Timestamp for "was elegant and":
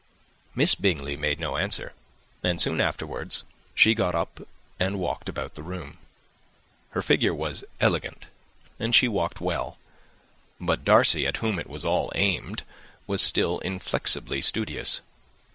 7.35-8.95